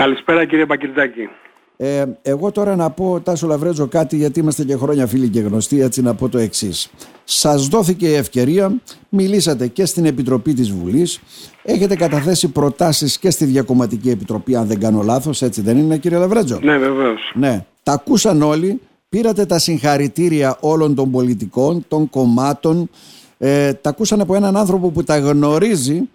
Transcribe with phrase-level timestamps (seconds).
[0.00, 1.28] Καλησπέρα κύριε Πακυρτάκη.
[1.76, 5.80] Ε, εγώ τώρα να πω, Τάσο Λαυρέντζο, κάτι γιατί είμαστε και χρόνια φίλοι και γνωστοί,
[5.80, 6.90] έτσι να πω το εξής.
[7.24, 8.72] Σας δόθηκε η ευκαιρία,
[9.08, 11.20] μιλήσατε και στην Επιτροπή της Βουλής,
[11.62, 16.18] έχετε καταθέσει προτάσεις και στη Διακομματική Επιτροπή, αν δεν κάνω λάθος, έτσι δεν είναι, κύριε
[16.18, 17.32] Λαβρέτζο; Ναι, βεβαίως.
[17.34, 22.90] Ναι, τα ακούσαν όλοι, πήρατε τα συγχαρητήρια όλων των πολιτικών, των κομμάτων,
[23.38, 26.08] ε, τα ακούσαν από έναν άνθρωπο που τα γνωρίζει,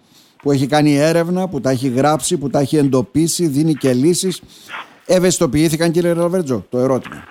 [0.46, 4.42] που έχει κάνει έρευνα, που τα έχει γράψει, που τα έχει εντοπίσει, δίνει και λύσεις.
[5.06, 7.24] Ευαισθητοποιήθηκαν κύριε Ραβέρτζο, το ερώτημα;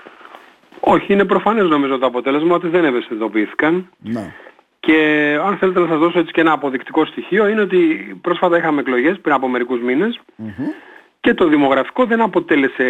[0.79, 3.89] Όχι, είναι προφανές νομίζω το αποτέλεσμα ότι δεν ευαισθητοποιήθηκαν.
[3.99, 4.33] Ναι.
[4.79, 4.97] Και
[5.45, 7.77] αν θέλετε να σας δώσω έτσι και ένα αποδεικτικό στοιχείο είναι ότι
[8.21, 9.79] πρόσφατα είχαμε εκλογές πριν από μερικούς
[11.19, 12.85] και το δημογραφικό δεν αποτέλεσε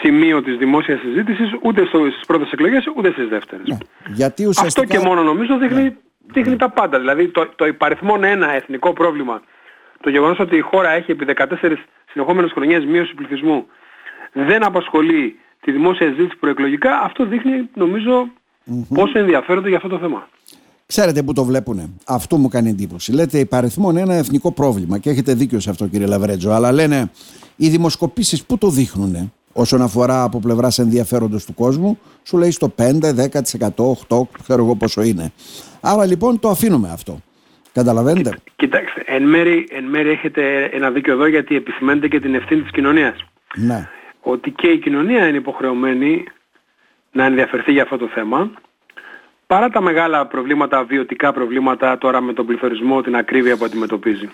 [0.00, 3.66] σημείο της δημόσιας συζήτησης ούτε στις πρώτες εκλογές ούτε στις δεύτερες.
[3.66, 3.76] Ναι.
[4.14, 4.82] Γιατί ουσιαστικά...
[4.82, 5.94] Αυτό και μόνο νομίζω δείχνει, ναι.
[6.32, 6.98] Δείχνει τα πάντα.
[6.98, 9.42] Δηλαδή το, το υπαριθμόν ένα εθνικό πρόβλημα
[10.00, 11.72] το γεγονός ότι η χώρα έχει επί 14
[12.10, 13.66] συνεχόμενες χρονιές μείωση πληθυσμού
[14.32, 18.26] δεν απασχολεί τη δημόσια συζήτηση προεκλογικά, αυτό δείχνει νομίζω
[18.94, 20.28] πόσο ενδιαφέρονται για αυτό το θέμα.
[20.86, 21.88] Ξέρετε που το βλέπουνε.
[22.06, 23.12] Αυτό μου κάνει εντύπωση.
[23.12, 26.50] Λέτε υπαριθμόν ένα εθνικό πρόβλημα και έχετε δίκιο σε αυτό κύριε Λαβρέτζο.
[26.50, 27.10] Αλλά λένε
[27.56, 32.74] οι δημοσκοπήσεις που το δείχνουνε; Όσον αφορά από πλευράς ενδιαφέροντος του κόσμου, σου λέει στο
[32.78, 35.32] 5, 10%, 8, ξέρω εγώ πόσο είναι.
[35.80, 37.20] Άρα λοιπόν το αφήνουμε αυτό.
[37.72, 42.60] Καταλαβαίνετε; Κοιτάξτε, εν μέρει, εν μέρει έχετε ένα δίκιο εδώ γιατί επισημαίνετε και την ευθύνη
[42.60, 43.24] της κοινωνίας.
[43.54, 43.88] Ναι.
[44.20, 46.24] Ότι και η κοινωνία είναι υποχρεωμένη
[47.12, 48.50] να ενδιαφερθεί για αυτό το θέμα.
[49.46, 54.28] Παρά τα μεγάλα προβλήματα, βιωτικά προβλήματα τώρα με τον πληθωρισμό, την ακρίβεια που αντιμετωπίζει.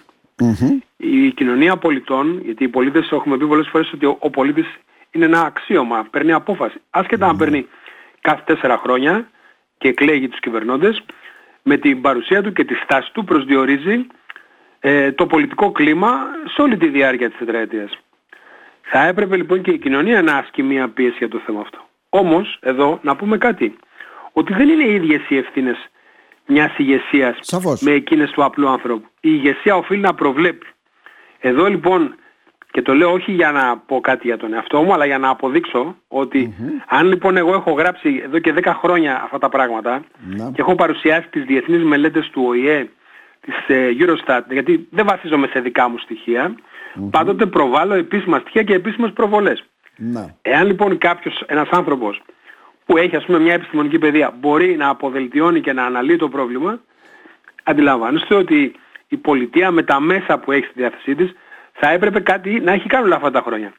[0.97, 4.67] Η κοινωνία πολιτών, γιατί οι πολίτες έχουμε πει πολλές φορές ότι ο, ο πολίτης
[5.11, 6.81] είναι ένα αξίωμα, παίρνει απόφαση.
[6.91, 7.67] Άσχετα αν παίρνει
[8.21, 9.29] κάθε τέσσερα χρόνια
[9.79, 11.03] και εκλέγει τους κυβερνώντες,
[11.63, 14.07] με την παρουσία του και τη στάση του προσδιορίζει
[14.81, 16.11] ε, το πολιτικό κλίμα
[16.55, 17.99] σε όλη τη διάρκεια της τετραετίας.
[18.83, 21.79] Θα έπρεπε λοιπόν και η κοινωνία να ασκεί μια πίεση για το θέμα αυτό.
[22.09, 23.77] Όμως, εδώ να πούμε κάτι,
[24.33, 25.77] ότι δεν είναι οι ίδιες οι ευθύνες
[26.47, 27.39] μιας ηγεσίας
[27.81, 29.07] με εκείνες του απλού άνθρωπου.
[29.21, 30.67] Η ηγεσία οφείλει να προβλέπει.
[31.41, 32.15] Εδώ λοιπόν
[32.77, 35.29] και το λέω όχι για να πω κάτι για τον εαυτό μου, αλλά για να
[35.29, 35.97] αποδείξω
[36.87, 40.45] αν λοιπόν εγώ έχω γράψει εδώ και 10 χρόνια αυτά τα πράγματα ναι.
[40.45, 42.89] και έχω παρουσιάσει τις διεθνείς μελέτες του ΟΗΕ,
[43.41, 46.55] της ε, Eurostat, γιατί δεν βασίζομαι σε δικά μου στοιχεία,
[47.11, 49.65] πάντοτε προβάλλω επίσημα στοιχεία και επίσημες προβολές.
[49.97, 50.35] Ναι.
[50.43, 52.23] Εάν λοιπόν κάποιος, ένας άνθρωπος
[52.87, 56.81] που έχει ας πούμε μια επιστημονική παιδεία μπορεί να αποβελτιώνει και να αναλύει το πρόβλημα,
[57.63, 58.75] αντιλαμβάνεστε ότι
[59.09, 61.35] η πολιτεία με τα μέσα που έχει στη διάθεσή της
[61.79, 63.73] θα έπρεπε κάτι να έχει κάνει όλα αυτά τα χρόνια.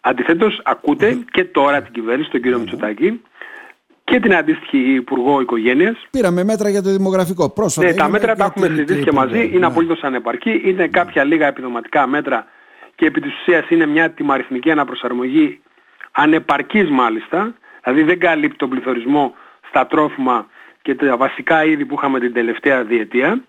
[0.00, 3.22] Αντιθέτως ακούτε και τώρα την κυβέρνηση, τον κύριο Μητσοτάκη,
[4.04, 6.06] και την αντίστοιχη Υπουργό Οικογένειας.
[6.10, 7.50] Πήραμε μέτρα για το δημογραφικό.
[7.50, 7.86] Πρόσφατα.
[7.88, 9.38] Ναι, τα μέτρα τα έχουμε συζητήσει και μαζί.
[9.38, 9.66] Είναι ναι.
[9.66, 10.62] απολύτως ανεπαρκή.
[10.64, 10.88] Είναι ναι.
[10.88, 12.46] κάποια λίγα επιδοματικά μέτρα
[12.94, 15.60] και επί της ουσίας είναι μια τιμαριθμική αναπροσαρμογή
[16.12, 17.54] ανεπαρκής μάλιστα.
[17.84, 19.34] Δηλαδή δεν καλύπτει τον πληθωρισμό
[19.68, 20.46] στα τρόφιμα
[20.82, 23.40] και τα βασικά είδη που είχαμε την τελευταία διετία.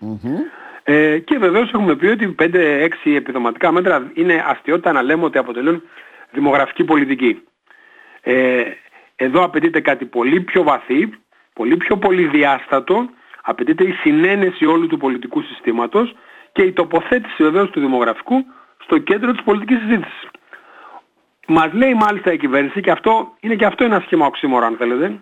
[0.92, 5.82] Ε, και βεβαίως έχουμε πει ότι 5-6 επιδοματικά μέτρα είναι αστείωτα να λέμε ότι αποτελούν
[6.30, 7.42] δημογραφική πολιτική.
[8.20, 8.62] Ε,
[9.16, 11.08] εδώ απαιτείται κάτι πολύ πιο βαθύ,
[11.52, 13.08] πολύ πιο πολυδιάστατο,
[13.42, 16.14] απαιτείται η συνένεση όλου του πολιτικού συστήματος
[16.52, 18.44] και η τοποθέτηση βεβαίως του δημογραφικού
[18.78, 20.28] στο κέντρο της πολιτικής συζήτησης.
[21.46, 25.18] Μας λέει μάλιστα η κυβέρνηση και αυτό είναι και αυτό ένα σχήμα οξύμορο αν θέλετε,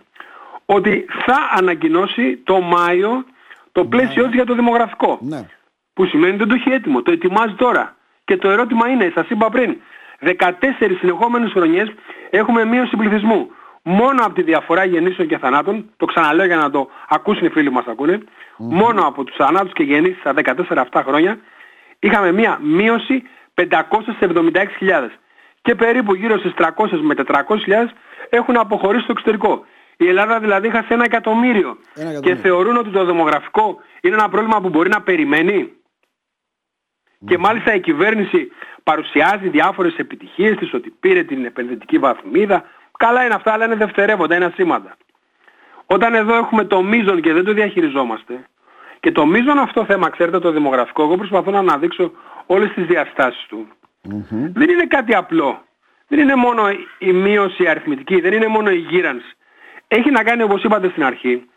[0.67, 3.25] ότι θα ανακοινώσει το Μάιο
[3.73, 4.35] το πλαίσιο ναι.
[4.35, 5.19] για το δημογραφικό.
[5.23, 5.47] Ναι.
[5.99, 7.97] Που σημαίνει ότι δεν το έχει έτοιμο, το ετοιμάζει τώρα.
[8.25, 9.77] Και το ερώτημα είναι, σας είπα πριν,
[10.21, 11.93] 14 συνεχόμενες χρονιές
[12.31, 13.51] έχουμε μείωση πληθυσμού.
[13.83, 17.71] Μόνο από τη διαφορά γεννήσεων και θανάτων, το ξαναλέω για να το ακούσουν οι φίλοι
[17.71, 18.21] μας ακούνε,
[18.57, 21.39] μόνο από τους θανάτους και γεννήσεις στα 14 αυτά χρόνια,
[21.99, 23.23] είχαμε μία μείωση
[23.55, 25.11] 576.000.
[25.63, 27.89] Και περίπου γύρω στις 300 με 400.000
[28.29, 29.65] έχουν αποχωρήσει στο εξωτερικό.
[29.97, 31.77] Η Ελλάδα δηλαδή είχα σε ένα εκατομμύριο.
[32.21, 35.73] Και θεωρούν ότι το δημογραφικό είναι ένα πρόβλημα που μπορεί να περιμένει.
[37.27, 38.51] Και μάλιστα η κυβέρνηση
[38.83, 42.65] παρουσιάζει διάφορες επιτυχίες της, ότι πήρε την επενδυτική βαθμίδα.
[42.99, 44.97] Καλά είναι αυτά, αλλά είναι δευτερεύοντα, είναι σήματα.
[45.87, 48.45] Όταν εδώ έχουμε το μείζον και δεν το διαχειριζόμαστε,
[49.01, 52.13] και το μείζον αυτό θέμα, ξέρετε το δημογραφικό, εγώ προσπαθώ να αναδείξω
[52.47, 53.69] όλες τις διαστάσεις του.
[54.31, 55.63] Δεν είναι κάτι απλό.
[56.09, 56.63] Δεν είναι μόνο
[56.99, 59.37] η μείωση αριθμητική, δεν είναι μόνο η γύρανση
[59.89, 61.49] έχει να κάνει όπως είπατε στην αρχή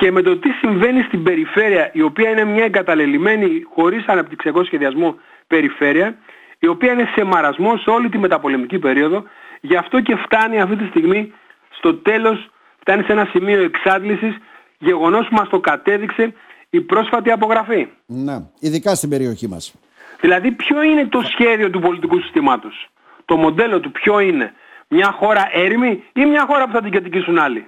[0.00, 5.14] και με το τι συμβαίνει στην περιφέρεια η οποία είναι μια εγκαταλελειμμένη χωρίς αναπτυξιακό σχεδιασμό
[5.46, 6.16] περιφέρεια
[6.58, 9.24] η οποία είναι σε μαρασμό σε όλη τη μεταπολεμική περίοδο
[9.60, 11.32] γι' αυτό και φτάνει αυτή τη στιγμή
[11.70, 12.50] στο τέλος
[12.80, 14.36] φτάνει σε ένα σημείο εξάντλησης
[14.78, 16.34] γεγονός που μας το κατέδειξε
[16.70, 17.88] η πρόσφατη απογραφή.
[18.06, 19.74] Ναι, ειδικά στην περιοχή μας.
[20.20, 22.88] Δηλαδή ποιο είναι το σχέδιο του πολιτικού συστήματος;
[23.24, 24.52] Το μοντέλο του ποιο είναι;
[24.88, 27.66] Μια χώρα έρημη ή μια χώρα που θα την κατοικήσουν άλλοι;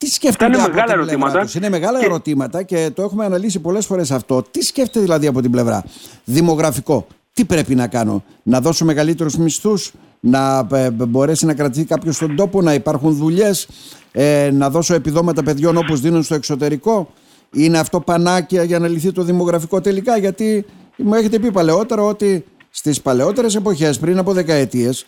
[0.00, 1.48] Τι σκέφτεται είναι μεγάλα ερωτήματα.
[1.56, 2.04] Είναι μεγάλα και...
[2.04, 4.42] ερωτήματα και το έχουμε αναλύσει πολλές φορές αυτό.
[4.50, 5.84] Τι σκέφτεται δηλαδή από την πλευρά;
[6.24, 7.06] Δημογραφικό.
[7.32, 12.36] Τι πρέπει να κάνω, να δώσω μεγαλύτερους μισθούς, να ε, μπορέσει να κρατηθεί κάποιος στον
[12.36, 13.68] τόπο, να υπάρχουν δουλειές,
[14.12, 17.10] ε, να δώσω επιδόματα παιδιών όπως δίνουν στο εξωτερικό;
[17.52, 20.64] Είναι αυτό πανάκια για να λυθεί το δημογραφικό τελικά, γιατί
[20.96, 25.04] μου έχετε πει παλαιότερα ότι στις παλαιότερες εποχές, πριν από δεκαετίες,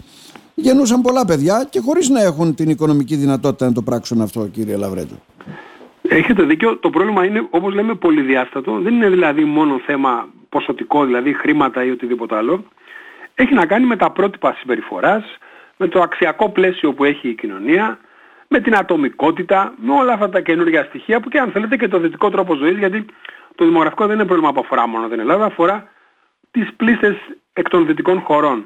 [0.54, 4.76] γεννούσαν πολλά παιδιά και χωρίς να έχουν την οικονομική δυνατότητα να το πράξουν αυτό, κύριε
[4.76, 5.14] Λαβρέτο.
[6.08, 6.76] Έχετε δίκιο.
[6.76, 8.78] Το πρόβλημα είναι, όπως λέμε, πολυδιάστατο.
[8.80, 12.64] Δεν είναι δηλαδή μόνο θέμα ποσοτικό, δηλαδή χρήματα ή οτιδήποτε άλλο.
[13.34, 15.24] Έχει να κάνει με τα πρότυπα συμπεριφοράς,
[15.76, 17.98] με το αξιακό πλαίσιο που έχει η κοινωνία,
[18.48, 21.98] με την ατομικότητα, με όλα αυτά τα καινούργια στοιχεία που και αν θέλετε και το
[21.98, 23.06] δυτικό τρόπο ζωής, γιατί
[23.54, 25.88] το δημογραφικό δεν είναι πρόβλημα που αφορά μόνο την Ελλάδα, αφορά
[26.50, 27.14] τις πλήστες
[27.52, 28.64] εκ των δυτικών χωρών.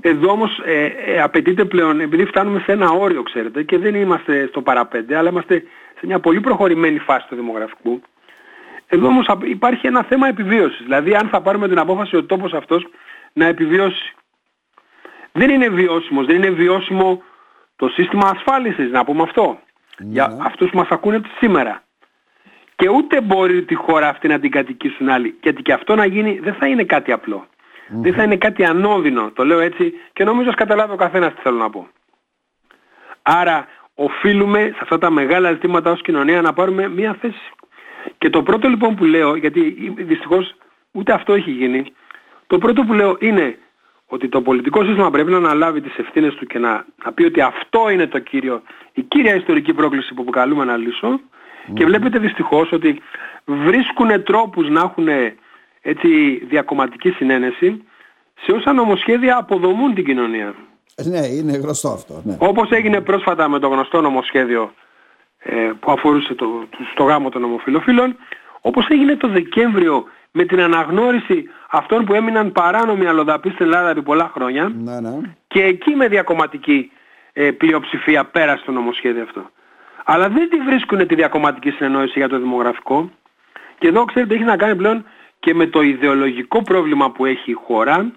[0.00, 4.46] Εδώ όμως ε, ε, απαιτείται πλέον, επειδή φτάνουμε σε ένα όριο ξέρετε και δεν είμαστε
[4.46, 5.62] στο παραπέντε, αλλά είμαστε
[5.98, 8.02] σε μια πολύ προχωρημένη φάση του δημογραφικού,
[8.86, 10.82] εδώ όμως υπάρχει ένα θέμα επιβίωσης.
[10.82, 12.86] Δηλαδή αν θα πάρουμε την απόφαση ο τόπος αυτός
[13.32, 14.14] να επιβιώσει.
[15.32, 17.22] Δεν είναι βιώσιμος, δεν είναι βιώσιμο
[17.76, 19.58] το σύστημα ασφάλισης, να πούμε αυτό.
[19.98, 20.36] Για ναι.
[20.46, 21.82] αυτούς που μας ακούνε σήμερα.
[22.76, 25.38] Και ούτε μπορεί τη χώρα αυτή να την κατοικήσουν άλλοι.
[25.42, 27.12] Γιατί και αυτό να γίνει δεν θα είναι κάτι
[27.90, 29.30] Δεν θα είναι κάτι ανώδυνο.
[29.34, 31.88] Το λέω έτσι και νομίζω ότι καταλάβει ο καθένας τι θέλω να πω.
[33.22, 37.50] Άρα οφείλουμε σε αυτά τα μεγάλα ζητήματα ως κοινωνία να πάρουμε μία θέση.
[38.18, 40.54] Και το πρώτο λοιπόν που λέω, γιατί δυστυχώς
[40.90, 41.92] ούτε αυτό έχει γίνει,
[42.46, 43.58] το πρώτο που λέω είναι
[44.06, 47.40] ότι το πολιτικό σύστημα πρέπει να αναλάβει τις ευθύνες του και να, να πει ότι
[47.40, 48.62] αυτό είναι το κύριο,
[48.92, 51.20] η κύρια ιστορική πρόκληση που αποκαλούμε να λύσω
[51.74, 53.00] και βλέπετε δυστυχώς ότι
[53.44, 55.08] βρίσκουν τρόπους να έχουν
[55.80, 56.08] έτσι
[56.48, 57.84] διακομματική συνένεση
[58.42, 60.54] σε όσα νομοσχέδια αποδομούν την κοινωνία.
[61.04, 62.22] Ναι, είναι γνωστό αυτό.
[62.24, 62.36] Ναι.
[62.38, 64.72] Όπως έγινε πρόσφατα με το γνωστό νομοσχέδιο
[65.38, 66.46] ε, που αφορούσε το,
[66.92, 68.16] στο γάμο των ομοφιλοφίλων,
[68.60, 74.02] όπως έγινε το Δεκέμβριο με την αναγνώριση αυτών που έμειναν παράνομοι αλλοδαποί στην Ελλάδα επί
[74.02, 75.18] πολλά χρόνια ναι, ναι.
[75.46, 76.90] και εκεί με διακομματική
[77.32, 79.50] ε, πλειοψηφία πέρασε το νομοσχέδιο αυτό.
[80.04, 83.10] Αλλά δεν τη βρίσκουν τη διακομματική συνεννόηση για το δημογραφικό
[83.78, 85.04] και εδώ ξέρετε έχει να κάνει πλέον
[85.40, 88.12] και με το ιδεολογικό πρόβλημα που έχει η χώρα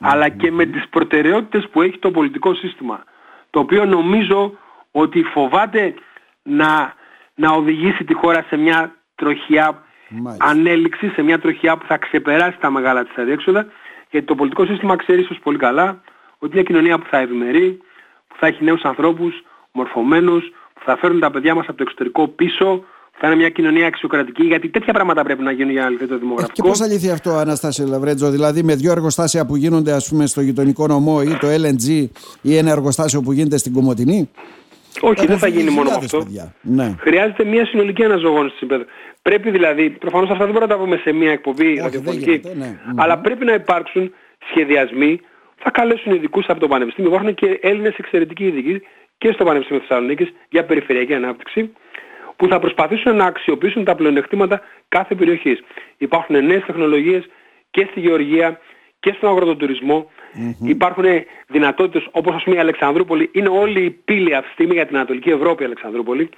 [0.00, 3.04] αλλά και με τις προτεραιότητες που έχει το πολιτικό σύστημα
[3.50, 4.58] το οποίο νομίζω
[4.90, 5.94] ότι φοβάται
[6.42, 6.94] να,
[7.34, 9.82] να οδηγήσει τη χώρα σε μια τροχιά
[10.38, 13.66] ανέλυξη, σε μια τροχιά που θα ξεπεράσει τα μεγάλα της αδιέξοδα.
[14.10, 16.02] Γιατί το πολιτικό σύστημα ξέρει ίσως πολύ καλά
[16.38, 17.78] ότι μια κοινωνία που θα ευημερεί,
[18.28, 19.42] που θα έχει νέους ανθρώπους,
[19.72, 22.84] μορφωμένους, που θα φέρουν τα παιδιά μας από το εξωτερικό πίσω,
[23.20, 26.18] θα είναι μια κοινωνία αξιοκρατική, γιατί τέτοια πράγματα πρέπει να γίνουν για να λυθεί το
[26.18, 26.52] δημογραφικό.
[26.52, 30.26] Και πώς θα λυθεί αυτό, Αναστάσιο Λαβρέτζο, δηλαδή με δύο εργοστάσια που γίνονται ας πούμε
[30.26, 32.06] στο γειτονικό νομό ή το LNG
[32.42, 34.30] ή ένα εργοστάσιο που γίνεται στην Κομωτινή;
[35.00, 36.26] Όχι, δεν θα γίνει μόνο αυτό.
[36.60, 36.94] Ναι.
[36.98, 38.78] Χρειάζεται μια συνολική αναζωγόνηση της
[39.22, 42.78] Πρέπει δηλαδή, προφανώς αυτά δεν μπορούμε να τα πούμε σε μια εκπομπή ραδιοφωνική, ναι.
[42.96, 44.12] αλλά πρέπει να υπάρξουν
[44.50, 45.20] σχεδιασμοί,
[45.56, 48.82] θα καλέσουν ειδικούς από το Πανεπιστήμιο, υπάρχουν και Έλληνες εξαιρετικοί ειδικοί
[49.18, 51.70] και στο Πανεπιστήμιο Θεσσαλονίκης για περιφερειακή ανάπτυξη,
[52.40, 55.62] που θα προσπαθήσουν να αξιοποιήσουν τα πλεονεκτήματα κάθε περιοχής.
[55.96, 57.28] Υπάρχουν νέες τεχνολογίες
[57.70, 58.60] και στη γεωργία
[59.00, 60.10] και στον αγροτοτουρισμό.
[60.64, 61.04] Υπάρχουν
[61.46, 64.96] δυνατότητες όπως ας πούμε η Αλεξανδρούπολη, είναι όλη η πύλη αυτή τη στιγμή για την
[64.96, 66.28] Ανατολική Ευρώπη η Αλεξανδρούπολη.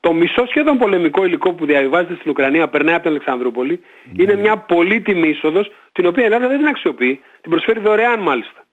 [0.00, 3.80] Το μισό σχεδόν πολεμικό υλικό που διαβιβάζεται στην Ουκρανία περνάει από την Αλεξανδρούπολη.
[4.16, 7.20] Είναι μια πολύτιμη είσοδος την οποία η Ελλάδα δεν την αξιοποιεί.
[7.40, 8.64] Την προσφέρει δωρεάν μάλιστα.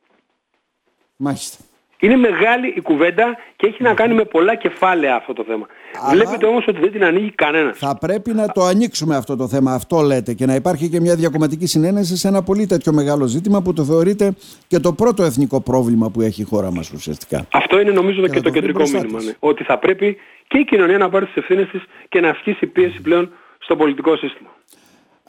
[1.16, 1.69] Μάλιστα.
[2.02, 5.68] Είναι μεγάλη η κουβέντα και έχει να κάνει με πολλά κεφάλαια αυτό το θέμα.
[6.02, 7.78] Αλλά Βλέπετε όμως ότι δεν την ανοίγει κανένας.
[7.78, 11.16] Θα πρέπει να το ανοίξουμε αυτό το θέμα, αυτό λέτε, και να υπάρχει και μια
[11.16, 14.34] διακομματική συνένεση σε ένα πολύ τέτοιο μεγάλο ζήτημα που το θεωρείτε
[14.68, 17.46] και το πρώτο εθνικό πρόβλημα που έχει η χώρα μας ουσιαστικά.
[17.52, 19.24] Αυτό είναι νομίζω και, και το, κεντρικό μήνυμα.
[19.24, 19.34] Ναι.
[19.40, 23.02] Ότι θα πρέπει και η κοινωνία να πάρει τις ευθύνες της και να ασκήσει πίεση
[23.02, 24.50] πλέον στο πολιτικό σύστημα.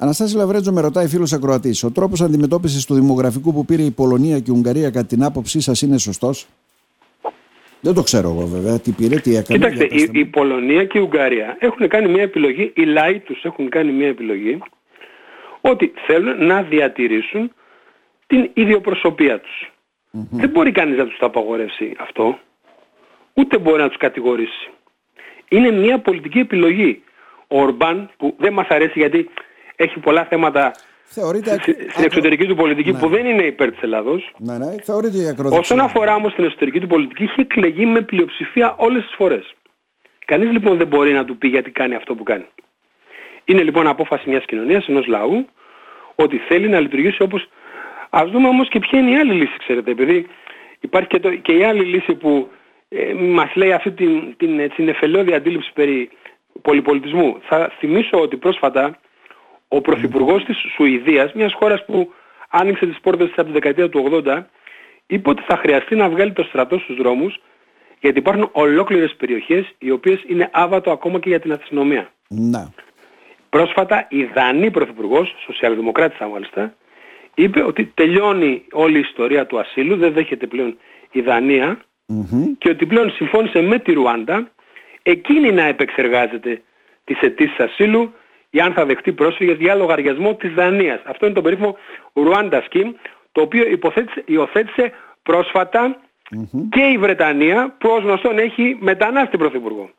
[0.02, 1.84] Αναστάσης Λαβρέτζο με ρωτάει φίλος Ακροατής.
[1.84, 5.60] Ο τρόπος αντιμετώπισης του δημογραφικού που πήρε η Πολωνία και η Ουγγαρία, κατά την άποψή
[5.60, 6.46] σας, είναι σωστός;
[7.80, 8.80] Δεν το ξέρω εγώ βέβαια.
[8.80, 9.58] Τι πήρε, τι έκανε.
[9.58, 13.68] Κοιτάξτε, η, η, Πολωνία και η Ουγγαρία έχουν κάνει μια επιλογή, οι λαοί τους έχουν
[13.68, 14.58] κάνει μια επιλογή
[15.60, 17.52] ότι θέλουν να διατηρήσουν
[18.26, 19.72] την ιδιοπροσωπία τους.
[20.10, 22.38] Δεν μπορεί κανείς να τους το απαγορεύσει αυτό,
[23.34, 24.70] ούτε μπορεί να τους κατηγορήσει.
[25.48, 27.02] Είναι μια πολιτική επιλογή.
[27.48, 29.28] Ο Ορμπάν που δεν μας αρέσει γιατί
[29.76, 30.72] έχει πολλά θέματα
[31.12, 31.58] Θεωρείται...
[31.90, 32.98] στην εξωτερική του πολιτική ναι.
[32.98, 34.32] που δεν είναι υπέρ της Ελλάδος.
[34.38, 39.02] Ναι, ναι, θεωρείται Όσον αφορά όμως την εσωτερική του πολιτική, έχει εκλεγεί με πλειοψηφία όλες
[39.02, 39.54] τις φορές.
[40.24, 42.46] Κανείς λοιπόν δεν μπορεί να του πει γιατί κάνει αυτό που κάνει.
[43.44, 45.46] Είναι λοιπόν απόφαση μιας κοινωνίας, ενός λαού,
[46.14, 47.48] ο ότι θέλει να λειτουργήσει όπως...
[48.10, 50.26] Ας δούμε όμως και ποια είναι η άλλη λύση, ξέρετε, επειδή
[50.80, 52.48] υπάρχει και, το, και η άλλη λύση που
[52.88, 56.10] ε, μας λέει αυτή την, την, την εφελώδη αντίληψη περί
[56.62, 57.40] πολυπολιτισμού.
[57.48, 58.98] Θα θυμίσω ότι πρόσφατα
[59.72, 62.12] ο Πρωθυπουργός της Σουηδίας, μιας χώρας που
[62.50, 64.46] άνοιξε τις πόρτες της από τη δεκαετία του 80,
[65.06, 67.40] είπε ότι θα χρειαστεί να βγάλει το στρατό στους δρόμους
[68.00, 72.12] γιατί υπάρχουν ολόκληρες περιοχές οι οποίες είναι άβατο ακόμα και για την αστυνομία.
[72.28, 72.72] Να.
[73.50, 76.74] Πρόσφατα η Δανή Πρωθυπουργός, σοσιαλδημοκράτησα μάλιστα,
[77.34, 80.76] είπε ότι τελειώνει όλη η ιστορία του ασύλου, δεν δέχεται πλέον
[81.10, 81.80] η δανια
[82.58, 84.50] και ότι πλέον συμφώνησε με τη Ρουάντα
[85.02, 86.62] εκείνη να επεξεργάζεται
[87.04, 88.12] τις αιτήσεις ασύλου
[88.50, 91.00] ή αν θα δεχτεί πρόσφυγες για λογαριασμό της Δανίας.
[91.04, 91.76] Αυτό είναι το περίφημο
[92.12, 92.92] Rwanda Scheme,
[93.32, 93.64] το οποίο
[94.24, 94.92] υιοθέτησε
[95.22, 96.00] πρόσφατα
[96.70, 99.90] και η Βρετανία που ως γνωστόν έχει μετανάστη πρωθυπουργό.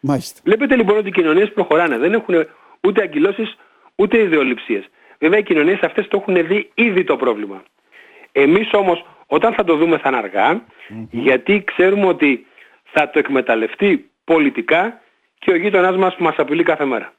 [0.00, 0.40] Μάλιστα.
[0.44, 1.98] Βλέπετε λοιπόν ότι οι κοινωνίες προχωράνε.
[1.98, 2.46] Δεν έχουν
[2.80, 3.56] ούτε αγκυλώσεις
[3.94, 4.84] ούτε ιδεολειψίες.
[5.18, 7.62] Βέβαια οι κοινωνίες αυτές το έχουν δει ήδη το πρόβλημα.
[8.32, 10.64] Εμείς όμως όταν θα το δούμε θα είναι αργά
[11.10, 12.46] γιατί ξέρουμε ότι
[12.84, 15.00] θα το εκμεταλλευτεί πολιτικά
[15.38, 17.12] και ο γείτονάς μας που μας απειλεί κάθε μέρα.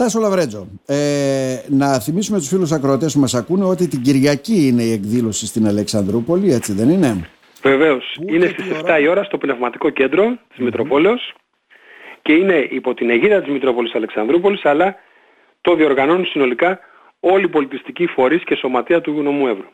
[0.00, 4.82] Τάσο Λαβρέτζο, ε, να θυμίσουμε τους φίλους ακροατές που μας ακούνε ότι την Κυριακή είναι
[4.82, 7.28] η εκδήλωση στην Αλεξανδρούπολη, έτσι δεν είναι;
[7.62, 8.16] Βεβαίως.
[8.26, 11.34] είναι στις 7 η ώρα; στο Πνευματικό Κέντρο της mm Μητροπόλεως
[12.22, 14.96] και είναι υπό την αιγύδα της Μητροπόλης Αλεξανδρούπολης αλλά
[15.60, 16.78] το διοργανώνουν συνολικά
[17.20, 19.68] όλοι οι πολιτιστικοί φορείς και σωματεία του Νομού Εύρου.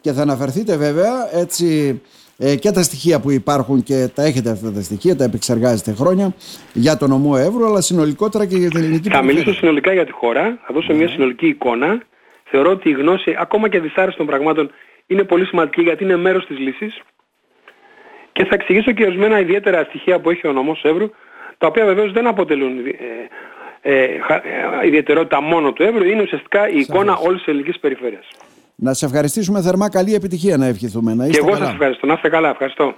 [0.00, 4.72] Και θα αναφερθείτε βέβαια έτσι ε, και τα στοιχεία που υπάρχουν και τα έχετε αυτά
[4.72, 6.34] τα στοιχεία, τα επεξεργάζετε χρόνια
[6.72, 10.12] για τον νομό Εύρου, αλλά συνολικότερα και για την ελληνική Θα μιλήσω συνολικά για τη
[10.12, 12.02] χώρα, θα δώσω μια συνολική εικόνα.
[12.44, 14.70] Θεωρώ ότι η γνώση ακόμα και δυσάρεστων πραγμάτων
[15.06, 17.00] είναι πολύ σημαντική γιατί είναι μέρος της λύσης.
[18.32, 21.10] Και θα εξηγήσω και ορισμένα ιδιαίτερα στοιχεία που έχει ο νομός Εύρου,
[21.58, 26.78] τα οποία βεβαίως δεν αποτελούν ε, ε, ε ιδιαιτερότητα μόνο του Εύρου, είναι ουσιαστικά η
[26.78, 28.26] εικόνα όλης της ελληνικής περιφέρειας.
[28.76, 29.88] Να σε ευχαριστήσουμε θερμά.
[29.88, 31.14] Καλή επιτυχία να ευχηθούμε.
[31.14, 32.06] Να είστε και εγώ σας ευχαριστώ.
[32.06, 32.48] Να είστε καλά.
[32.48, 32.94] Ευχαριστώ.